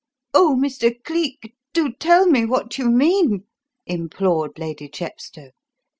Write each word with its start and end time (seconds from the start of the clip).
"Oh, 0.33 0.57
Mr. 0.59 0.91
Cleek, 1.03 1.53
do 1.73 1.91
tell 1.91 2.25
me 2.25 2.43
what 2.43 2.79
you 2.79 2.89
mean," 2.89 3.45
implored 3.85 4.57
Lady 4.57 4.89
Chepstow. 4.89 5.51